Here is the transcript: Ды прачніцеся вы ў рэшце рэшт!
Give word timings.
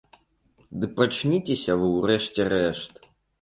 Ды 0.83 0.89
прачніцеся 0.99 1.75
вы 1.83 1.87
ў 1.97 1.99
рэшце 2.13 2.41
рэшт! 2.57 2.93